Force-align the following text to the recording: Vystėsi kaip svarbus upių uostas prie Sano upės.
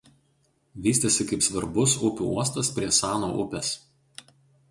Vystėsi 0.85 1.25
kaip 1.31 1.43
svarbus 1.47 1.93
upių 2.09 2.29
uostas 2.37 2.71
prie 2.77 2.89
Sano 3.01 3.29
upės. 3.45 3.71